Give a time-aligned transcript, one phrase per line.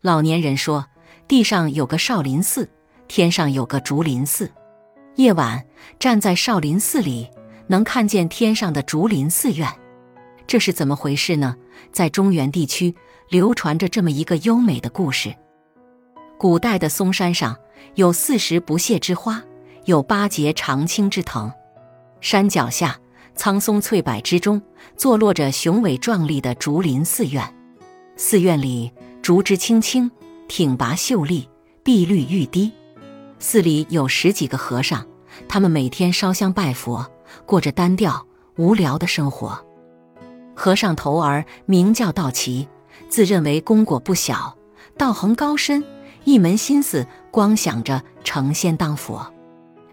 [0.00, 0.86] 老年人说
[1.26, 2.68] ：“地上有个少林寺，
[3.08, 4.50] 天上有个竹林寺。
[5.16, 5.64] 夜晚
[5.98, 7.28] 站在少林寺里，
[7.66, 9.68] 能看见天上的竹林寺院。
[10.46, 11.56] 这是怎么回事呢？”
[11.92, 12.94] 在中原地区
[13.28, 15.34] 流传着这么一个优美的故事：
[16.36, 17.56] 古代的嵩山上
[17.94, 19.42] 有四时不谢之花，
[19.84, 21.52] 有八节常青之藤。
[22.20, 22.98] 山脚下
[23.36, 24.60] 苍松翠柏之中，
[24.96, 27.54] 坐落着雄伟壮丽的竹林寺院。
[28.16, 28.92] 寺院里
[29.28, 30.10] 竹枝青青，
[30.48, 31.46] 挺拔秀丽，
[31.82, 32.72] 碧绿欲滴。
[33.38, 35.06] 寺里有十几个和尚，
[35.46, 37.06] 他们每天烧香拜佛，
[37.44, 38.26] 过着单调
[38.56, 39.62] 无聊的生活。
[40.56, 42.66] 和尚头儿名叫道奇，
[43.10, 44.56] 自认为功果不小，
[44.96, 45.84] 道行高深，
[46.24, 49.30] 一门心思光想着成仙当佛。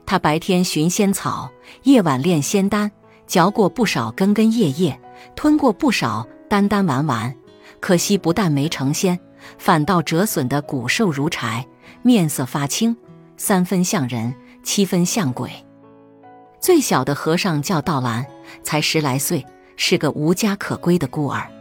[0.06, 1.52] 他白天寻仙草，
[1.84, 2.90] 夜晚炼仙丹，
[3.28, 4.98] 嚼过不少根根叶叶，
[5.36, 7.36] 吞过不少丹丹丸丸。
[7.82, 9.20] 可惜不但没成仙，
[9.58, 11.66] 反倒折损得骨瘦如柴，
[12.02, 12.96] 面色发青，
[13.38, 14.34] 三分像人，
[14.64, 15.52] 七分像鬼。
[16.60, 18.26] 最小的和尚叫道兰，
[18.64, 19.46] 才十来岁。
[19.78, 21.52] 是个无家可归的孤儿，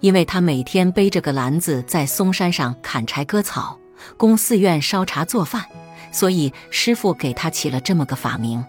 [0.00, 3.78] 因为他每天背着个篮子在嵩山上砍柴割草，
[4.16, 5.64] 供寺院烧茶做饭，
[6.10, 8.64] 所以师傅给他起了这么个法名。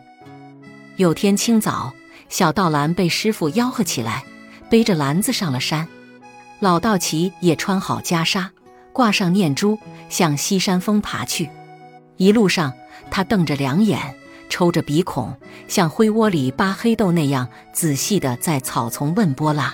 [0.97, 1.91] 有天清早，
[2.29, 4.23] 小道兰被师傅吆喝起来，
[4.69, 5.87] 背着篮子上了山。
[6.59, 8.47] 老道奇也穿好袈裟，
[8.93, 9.77] 挂上念珠，
[10.07, 11.49] 向西山峰爬去。
[12.15, 12.71] 一路上，
[13.11, 14.15] 他瞪着两眼。
[14.49, 15.35] 抽着鼻孔，
[15.67, 19.73] 像灰窝里扒黑豆那样仔细地在草丛问波拉，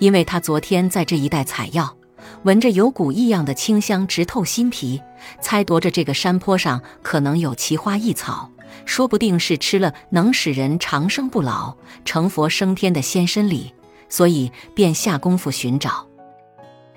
[0.00, 1.96] 因为他昨天在这一带采药，
[2.42, 5.00] 闻着有股异样的清香直透心脾，
[5.40, 8.50] 猜度着这个山坡上可能有奇花异草，
[8.84, 13.72] 说不定是吃了能使人长生不老、成佛升天的仙参里，
[14.08, 16.09] 所以便下功夫寻找。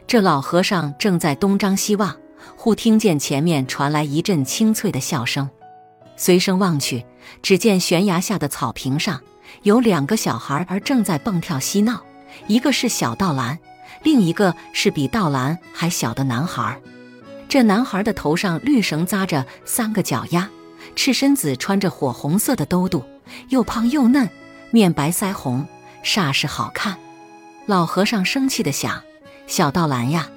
[0.07, 2.15] 这老和尚正在东张西望，
[2.55, 5.49] 忽听见前面传来一阵清脆的笑声。
[6.15, 7.03] 随声望去，
[7.41, 9.19] 只见悬崖下的草坪上
[9.63, 12.03] 有两个小孩儿正在蹦跳嬉闹，
[12.47, 13.57] 一个是小道兰，
[14.03, 16.79] 另一个是比道兰还小的男孩。
[17.49, 20.47] 这男孩的头上绿绳扎着三个脚丫，
[20.95, 23.03] 赤身子穿着火红色的兜肚，
[23.49, 24.29] 又胖又嫩，
[24.69, 25.65] 面白腮红，
[26.03, 26.97] 煞是好看。
[27.65, 29.01] 老和尚生气的想：
[29.53, 30.27] 小道兰呀，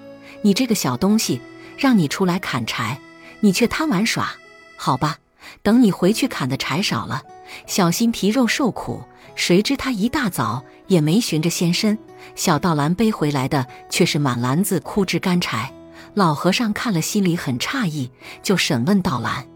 [0.43, 1.41] 你这个小东西，
[1.78, 3.00] 让你出来砍柴，
[3.41, 4.37] 你却贪玩耍，
[4.77, 5.16] 好吧。
[5.62, 7.22] 等你回去砍的柴少了，
[7.66, 9.03] 小心皮肉受苦。
[9.34, 11.99] 谁知他一大早也没寻着仙身，
[12.34, 15.72] 小道兰背回来的却是满篮子枯枝干柴。
[16.12, 18.10] 老和尚看了心里很诧异，
[18.43, 19.48] 就审问道兰：“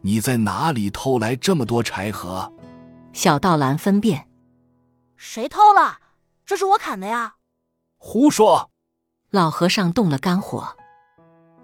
[0.00, 2.50] 你在哪里偷来这么多柴禾？”
[3.12, 4.26] 小道兰分辨
[5.18, 5.98] ：“谁偷了？
[6.46, 7.34] 这是我砍的呀！”
[8.02, 8.69] 胡说！
[9.30, 10.66] 老和尚动了肝火。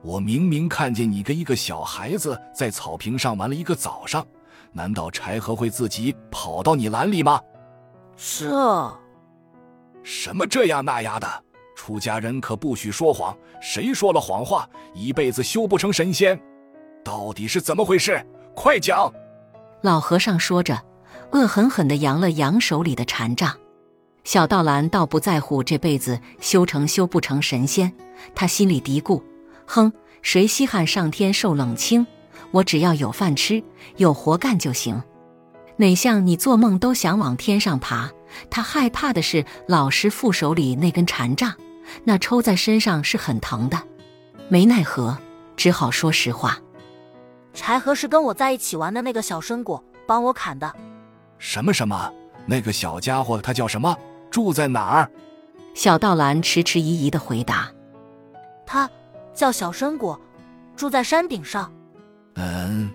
[0.02, 4.24] 我明明看见你跟一个小孩子在草坪上玩了一个早上，
[4.72, 7.40] 难道柴禾会自己跑到你篮里吗？
[8.16, 8.96] 这
[10.04, 11.26] 什么这样那样的？
[11.74, 16.40] 出家人可不许说谎，谁说了谎话，一辈子修不成神仙。
[17.04, 18.24] 到底是怎么回事？
[18.54, 19.12] 快讲！
[19.82, 20.80] 老和尚说着，
[21.32, 23.58] 恶狠狠地扬了扬手里的禅杖。
[24.26, 27.92] 小道兰倒不在乎这辈子修成修不成神仙，
[28.34, 29.22] 他心里嘀咕。
[29.66, 32.04] 哼，谁稀罕上天受冷清？
[32.50, 33.62] 我只要有饭吃，
[33.98, 35.00] 有活干就行。
[35.76, 38.10] 哪像你做梦都想往天上爬？
[38.50, 41.54] 他害怕的是老师傅手里那根禅杖，
[42.02, 43.80] 那抽在身上是很疼的。
[44.48, 45.16] 没奈何，
[45.56, 46.58] 只好说实话。
[47.54, 50.74] 柴禾是跟我在一起玩的那个小生果帮我砍的。
[51.38, 52.12] 什么什么？
[52.44, 53.96] 那个小家伙他叫什么？
[54.36, 55.10] 住在哪儿？
[55.72, 57.72] 小道兰迟迟疑疑的回答：
[58.66, 58.90] 他。
[59.32, 60.20] 叫小参果，
[60.76, 61.72] 住在山顶上。
[62.34, 62.90] 嗯，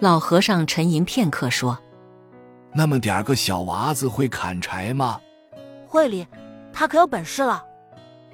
[0.00, 1.78] 老和尚沉吟片刻说
[2.74, 5.20] ：“那么点儿个小娃子会砍柴吗？”
[5.86, 6.26] 会里，
[6.72, 7.64] 他可有本事了。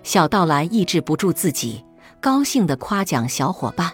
[0.03, 1.84] 小道兰抑制不住自己，
[2.23, 3.91] 高兴的夸奖小伙伴：“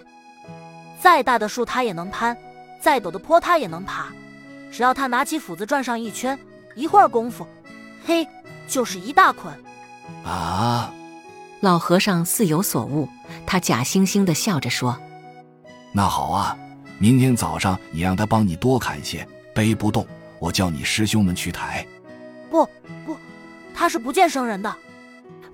[1.01, 2.37] 再大的树他也能攀，
[2.81, 4.07] 再陡的坡他也能爬。
[4.71, 6.39] 只要他拿起斧子转上一圈，
[6.77, 7.47] 一会儿功夫，
[8.05, 8.27] 嘿，
[8.67, 9.53] 就是一大捆。”
[10.25, 10.93] 啊！
[11.61, 13.09] 老和尚似有所悟，
[13.47, 14.97] 他假惺惺的笑着说
[15.93, 16.57] ：“那好啊，
[16.99, 20.07] 明天早上你让他帮你多砍些，背不动，
[20.39, 21.85] 我叫你师兄们去抬。”
[22.51, 22.65] 不
[23.05, 23.17] 不，
[23.75, 24.73] 他是不见生人的。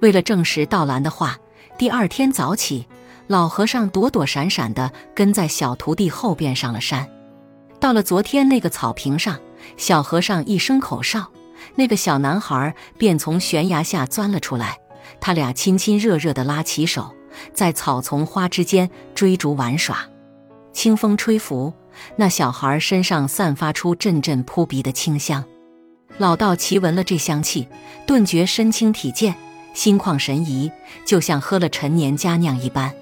[0.00, 1.38] 为了证实道兰的话，
[1.78, 2.86] 第二天早起，
[3.28, 7.08] 老和尚躲躲闪闪的跟在小徒弟后边上了山。
[7.80, 9.38] 到了昨天那个草坪上，
[9.76, 11.30] 小和尚一声口哨，
[11.74, 14.78] 那个小男孩便从悬崖下钻了出来。
[15.20, 17.14] 他俩亲亲热热地拉起手，
[17.52, 19.98] 在草丛花枝间追逐玩耍。
[20.72, 21.72] 清风吹拂，
[22.16, 25.44] 那小孩身上散发出阵阵扑鼻的清香。
[26.18, 27.68] 老道奇闻了这香气，
[28.06, 29.34] 顿觉身轻体健，
[29.74, 30.70] 心旷神怡，
[31.04, 32.92] 就像喝了陈年佳酿一般。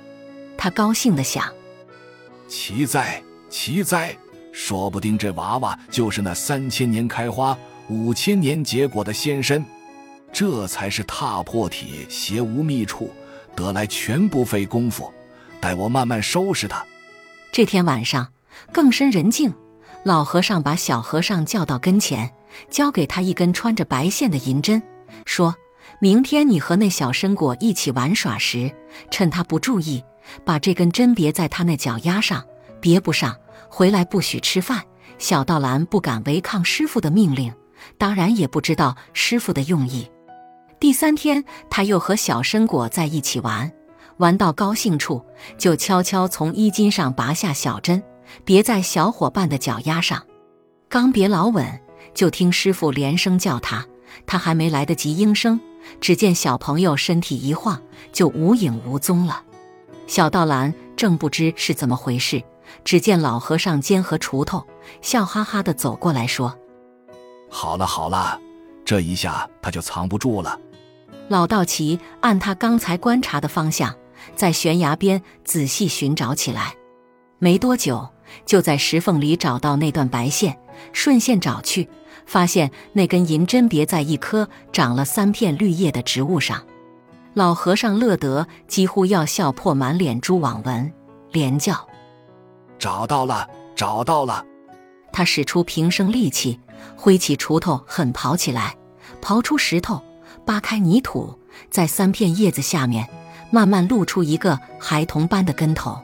[0.57, 1.45] 他高兴地想：
[2.49, 4.17] 奇哉，奇哉！
[4.53, 7.57] 说不定这娃娃就是那三千年开花、
[7.91, 9.65] 五千年结果的仙参，
[10.33, 13.11] 这才是踏破铁鞋无觅处，
[13.57, 15.13] 得来全不费功夫。
[15.61, 16.87] 待我慢慢收拾他。
[17.51, 18.29] 这天晚上
[18.71, 19.53] 更深人静，
[20.05, 22.31] 老和尚把小和尚叫到跟前，
[22.71, 24.81] 交给他一根穿着白线的银针，
[25.27, 25.53] 说
[25.99, 28.71] ：“明天你和那小参果一起玩耍时，
[29.11, 30.01] 趁他不注意，
[30.45, 32.45] 把这根针别在他那脚丫上，
[32.81, 33.37] 别不上，
[33.69, 34.81] 回来不许吃饭。”
[35.19, 37.53] 小道兰不敢违抗师傅的命令，
[37.99, 40.11] 当然也不知道师傅的用意。
[40.79, 43.71] 第三天，他又和小参果在一起玩。
[44.17, 45.25] 玩到高兴处，
[45.57, 48.03] 就悄悄从衣襟上拔下小针，
[48.45, 50.23] 别在小伙伴的脚丫上。
[50.89, 51.81] 刚别老稳，
[52.15, 53.87] 就听师傅连声叫他，
[54.27, 55.59] 他还没来得及应声，
[56.03, 57.81] 只见小朋友身体一晃，
[58.13, 59.43] 就无影无踪了。
[60.07, 62.43] 小道兰正不知是怎么回事，
[62.85, 64.67] 只见老和尚肩和锄头，
[65.01, 66.59] 笑哈哈的走过来说
[67.51, 68.41] ：“好了好了，
[68.85, 70.59] 这一下他就藏不住了。”
[71.29, 73.95] 老道奇按他刚才观察的方向。
[74.37, 76.75] 在悬崖边仔细寻找起来，
[77.39, 78.07] 没多久
[78.45, 80.59] 就在石缝里找到那段白线，
[80.93, 81.89] 顺线找去，
[82.27, 86.63] 发现那根银针别在一棵长了三片绿叶的植物上。
[87.33, 90.93] 老和尚乐得几乎要笑破满脸蛛网纹，
[91.33, 91.89] 连叫
[92.79, 94.45] ：“找到了，找到了！”
[95.13, 96.61] 他使出平生力气，
[96.97, 98.77] 挥起锄头狠刨起来，
[99.21, 100.03] 刨出石头，
[100.45, 101.39] 扒开泥土，
[101.71, 103.09] 在三片叶子下面。
[103.53, 106.01] 慢慢露出一个孩童般的跟头，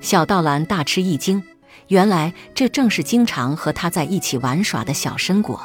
[0.00, 1.42] 小道兰大吃一惊，
[1.88, 5.60] 原来这正是经常和他在一起玩耍的小参果，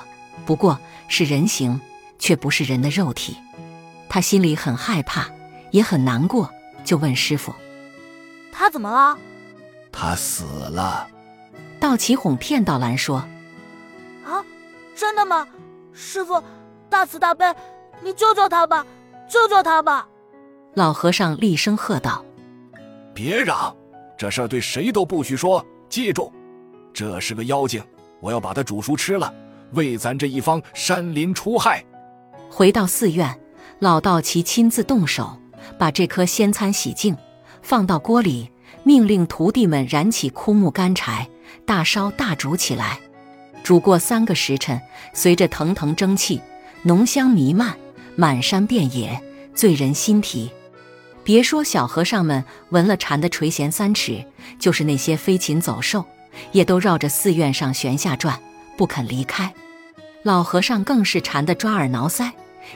[0.45, 0.77] 不过
[1.07, 1.79] 是人形，
[2.19, 3.37] 却不是人的肉体。
[4.09, 5.27] 他心里很害怕，
[5.71, 6.51] 也很难过，
[6.83, 7.55] 就问师傅
[8.51, 9.17] ：“他怎么了
[9.93, 11.07] ？”“他死了。”
[11.79, 13.27] 道奇哄骗道兰说：“啊，
[14.95, 15.45] 真的吗？
[15.91, 16.41] 师傅，
[16.89, 17.45] 大慈大悲，
[18.01, 18.85] 你救救他吧，
[19.29, 20.07] 救救他吧！”
[20.73, 22.23] 老和尚厉声喝道
[23.13, 23.75] ：“别嚷！
[24.17, 25.63] 这事儿对谁都不许说。
[25.89, 26.31] 记住，
[26.93, 27.83] 这是个妖精，
[28.21, 29.33] 我要把它煮熟吃了，
[29.73, 31.83] 为咱这一方山林除害。”
[32.49, 33.37] 回到寺院，
[33.79, 35.37] 老道奇亲自动手，
[35.77, 37.15] 把这颗仙参洗净，
[37.61, 38.49] 放到锅里，
[38.83, 41.29] 命令徒弟们燃起枯木干柴，
[41.65, 42.99] 大烧大煮起来。
[43.65, 44.79] 煮过三个时辰，
[45.11, 46.39] 随着腾腾蒸汽，
[46.83, 47.75] 浓香弥漫，
[48.15, 49.19] 满山遍野，
[49.55, 50.51] 醉人心脾。
[51.23, 54.23] 别说小和尚们闻了馋得垂涎三尺，
[54.59, 56.05] 就是那些飞禽走兽，
[56.51, 58.39] 也都绕着寺院上悬下转，
[58.77, 59.51] 不肯离开。
[60.21, 62.31] 老和尚更是馋得抓耳挠腮，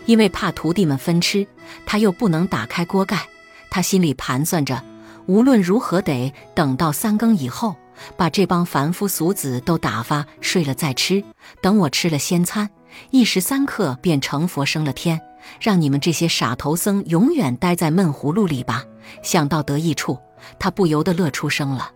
[0.08, 1.46] 因为怕徒弟们分吃，
[1.86, 3.28] 他又不能打开锅盖。
[3.70, 4.84] 他心里盘算着，
[5.28, 7.76] 无论如何得等到三更以后，
[8.18, 11.24] 把这帮凡夫俗子都打发睡了再吃。
[11.62, 12.70] 等我吃了仙餐，
[13.12, 15.20] 一时三刻便成佛升了天。
[15.60, 18.84] 让你们这些傻头僧永远待在闷葫芦里吧！
[19.24, 20.20] 想到得意处，
[20.60, 21.92] 他不由得乐出声了。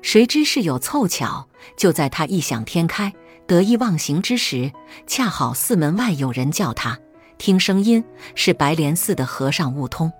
[0.00, 1.46] 谁知事有凑巧，
[1.76, 3.12] 就在他异想天开、
[3.46, 4.72] 得意忘形之时，
[5.06, 6.98] 恰好寺门外有人叫他。
[7.38, 8.02] 听声音
[8.34, 10.10] 是白莲寺的和尚悟通。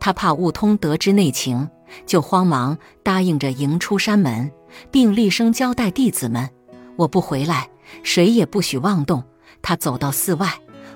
[0.00, 1.68] 他怕悟通得知内情，
[2.06, 4.50] 就慌忙答应着迎出山门，
[4.90, 6.48] 并厉声交代弟子们
[6.96, 7.68] ：“我不回来，
[8.02, 9.24] 谁也不许妄动。”
[9.62, 10.52] 他走到寺外。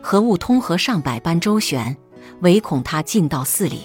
[0.06, 1.96] 和悟通和尚百般周旋，
[2.42, 3.84] 唯恐他进到寺里。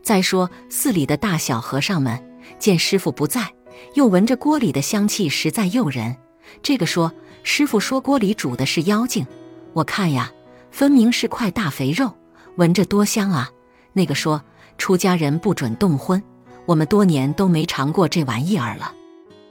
[0.00, 2.22] 再说寺里的大小和尚们
[2.60, 3.52] 见师傅不在，
[3.94, 6.16] 又闻着锅里的香气实在诱人。
[6.62, 7.12] 这个说
[7.42, 9.26] ：“师傅说锅里煮的是妖精，
[9.72, 10.30] 我看呀，
[10.70, 12.14] 分明是块大肥肉，
[12.54, 13.50] 闻着多香啊。”
[13.94, 14.40] 那个说
[14.78, 16.22] ：“出家人不准动荤，
[16.64, 18.94] 我们多年都没尝过这玩意儿了。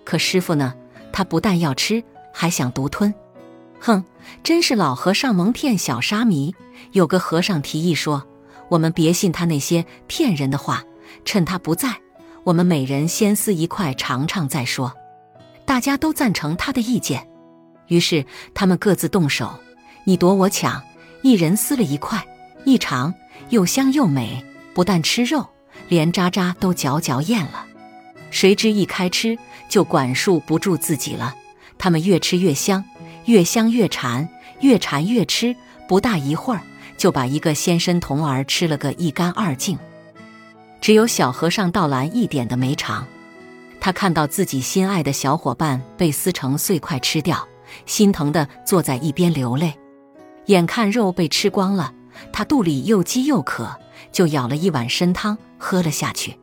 [0.03, 0.74] 可师傅呢，
[1.12, 2.03] 他不但要吃，
[2.34, 3.13] 还想独吞。”
[3.79, 4.03] 哼，
[4.41, 6.55] 真是老和尚蒙骗小沙弥。
[6.93, 8.25] 有个和尚提议说
[8.69, 10.84] ：“我们别信他那些骗人的话，
[11.25, 11.96] 趁他不在，
[12.43, 14.91] 我们每人先撕一块尝尝再说。”
[15.65, 17.27] 大家都赞成他的意见，
[17.88, 19.53] 于是他们各自动手，
[20.05, 20.81] 你夺我抢，
[21.22, 22.25] 一人撕了一块，
[22.63, 23.13] 一尝
[23.50, 24.43] 又香又美，
[24.77, 25.43] 不但吃肉，
[25.88, 27.65] 连渣渣都嚼嚼咽了。
[28.29, 29.36] 谁知一开吃
[29.67, 31.34] 就管束不住自己了，
[31.79, 32.86] 他们越吃越香。
[33.25, 34.29] 越香越馋，
[34.60, 35.55] 越馋越吃，
[35.88, 36.62] 不大一会儿
[36.96, 39.79] 就把一个仙身童儿吃了个一干二净。
[40.79, 43.03] 只有小和尚道兰一点的没尝。
[43.81, 47.48] 他看到自己心爱的小伙伴被撕成碎块吃掉，
[47.88, 49.74] 心疼的坐在一边流泪。
[50.46, 51.91] 眼看肉被吃光了，
[52.31, 53.77] 他肚里又饥又渴，
[54.12, 56.38] 就舀了一碗参汤喝了下去。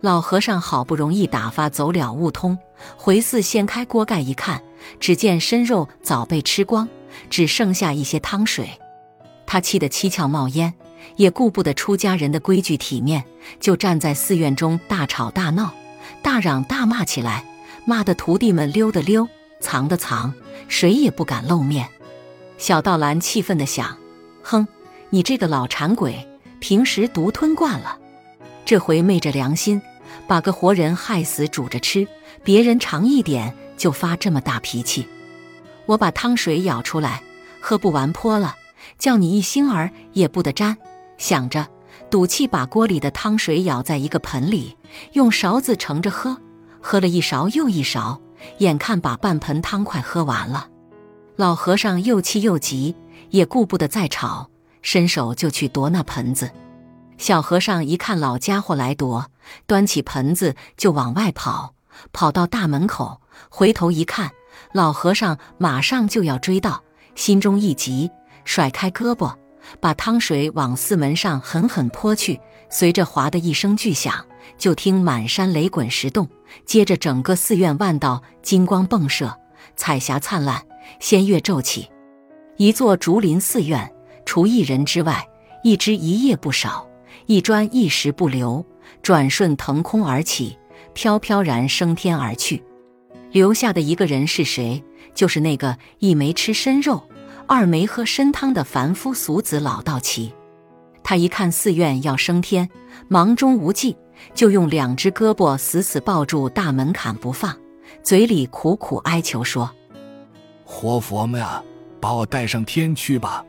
[0.00, 2.58] 老和尚好不容易打发走了悟通，
[2.96, 4.62] 回寺掀开锅盖一看，
[4.98, 6.88] 只见参肉早被吃光，
[7.30, 8.68] 只剩下一些汤水。
[9.46, 10.74] 他气得七窍冒烟，
[11.16, 13.24] 也顾不得出家人的规矩体面，
[13.60, 15.72] 就站在寺院中大吵大闹。
[16.20, 17.44] 大嚷大骂起来，
[17.84, 19.28] 骂的徒弟们溜的溜，
[19.60, 20.34] 藏的藏，
[20.66, 21.88] 谁也不敢露面。
[22.58, 23.96] 小道兰气愤的想
[24.42, 24.66] ：“哼，
[25.10, 26.26] 你这个老馋鬼，
[26.60, 27.98] 平时独吞惯了，
[28.64, 29.80] 这回昧着良心，
[30.26, 32.06] 把个活人害死煮着吃，
[32.42, 35.06] 别人尝一点就发这么大脾气。
[35.86, 37.22] 我把汤水舀出来，
[37.60, 38.56] 喝不完泼了，
[38.98, 40.76] 叫你一星儿也不得沾。”
[41.18, 41.66] 想着。
[42.10, 44.76] 赌气把锅里的汤水舀在一个盆里，
[45.12, 46.36] 用勺子盛着喝，
[46.78, 48.20] 喝了一勺又一勺，
[48.58, 50.68] 眼看把半盆汤快喝完了。
[51.36, 52.94] 老和尚又气又急，
[53.32, 54.48] 也顾不得再吵，
[54.80, 56.50] 伸手就去夺那盆子。
[57.18, 59.26] 小和尚一看老家伙来夺，
[59.66, 61.74] 端起盆子就往外跑，
[62.12, 64.30] 跑到大门口，回头一看，
[64.72, 66.82] 老和尚马上就要追到，
[67.14, 68.10] 心中一急，
[68.44, 69.34] 甩开胳膊。
[69.80, 74.26] 把汤水往寺门上狠狠泼去，随着“哗”的一声巨响，
[74.58, 76.28] 就听满山雷滚石动，
[76.66, 79.38] 接着整个寺院万道金光迸射，
[79.76, 80.66] 彩霞灿烂，
[80.98, 81.91] 仙乐骤起。
[82.56, 83.92] 一座竹林寺院，
[84.24, 85.26] 除一人之外，
[85.62, 86.86] 一枝一叶不少，
[87.26, 88.64] 一砖一石不留，
[89.02, 90.56] 转瞬腾空而起，
[90.92, 92.62] 飘飘然升天而去。
[93.30, 94.82] 留下的一个人是谁？
[95.14, 97.02] 就是那个一没吃参肉。
[97.48, 100.32] 二没喝参汤的凡夫俗子老道奇，
[101.02, 102.68] 他一看寺院要升天，
[103.08, 103.96] 忙中无计，
[104.32, 107.54] 就用两只胳膊死死抱住大门槛不放，
[108.02, 109.70] 嘴里苦苦哀求说
[110.64, 111.62] ：“活佛们啊，
[112.02, 113.44] 把我带上天去吧！”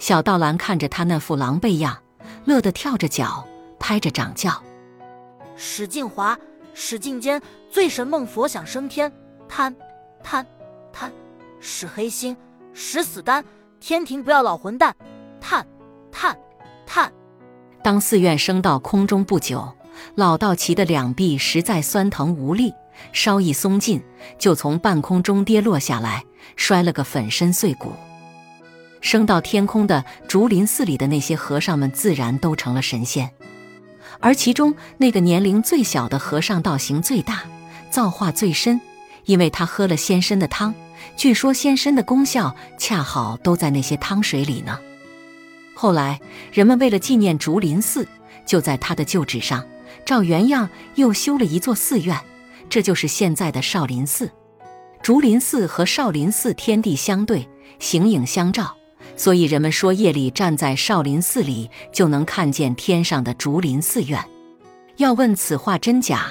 [0.00, 1.98] 小道兰看着他那副狼狈样，
[2.46, 3.46] 乐得跳着脚，
[3.78, 4.50] 拍着掌叫
[5.54, 6.36] ：“史进华，
[6.72, 9.12] 史进坚，醉神梦佛想升天，
[9.46, 9.76] 贪
[10.24, 10.44] 贪
[10.92, 11.12] 贪，
[11.60, 12.34] 史黑心。”
[12.74, 13.44] 史死丹，
[13.80, 14.96] 天庭不要老混蛋！
[15.38, 15.66] 叹
[16.10, 16.34] 叹
[16.86, 17.12] 叹。
[17.82, 19.70] 当寺院升到空中不久，
[20.14, 22.72] 老道奇的两臂实在酸疼无力，
[23.12, 24.02] 稍一松劲，
[24.38, 26.24] 就从半空中跌落下来，
[26.56, 27.92] 摔了个粉身碎骨。
[29.00, 33.30] 升到天空的竹林寺里的那些和尚们，自然都成了神仙。
[34.20, 37.42] 而其中那个年龄最小的和尚，道行最大，
[37.90, 38.80] 造化最深，
[39.24, 40.72] 因为他喝了仙参的汤。
[41.16, 44.78] 据说仙参的功效恰好都在那些汤水里呢。
[45.74, 46.20] 后来
[46.52, 48.06] 人们为了纪念竹林寺，
[48.46, 49.66] 就在他的旧址上
[50.04, 52.16] 照原样又修了一座寺院，
[52.70, 54.30] 这就是现在的少林寺。
[55.02, 57.48] 竹林寺和少林寺天地相对，
[57.80, 58.72] 形影相照，
[59.16, 64.24] 所以人们说夜里站在少林寺里就能看见天上的竹林寺院。
[64.98, 66.26] 要问此话真假，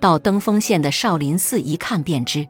[0.00, 2.48] 到登封县的少林寺一看便知。